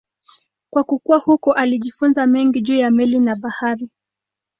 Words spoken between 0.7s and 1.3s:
Kwa kukua